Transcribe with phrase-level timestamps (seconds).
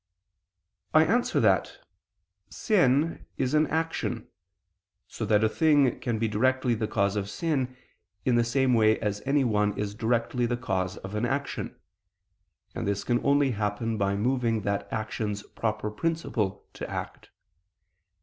[0.95, 1.77] I answer that,
[2.49, 4.29] Sin is an action:
[5.07, 7.77] so that a thing can be directly the cause of sin,
[8.25, 11.75] in the same way as anyone is directly the cause of an action;
[12.73, 17.29] and this can only happen by moving that action's proper principle to act.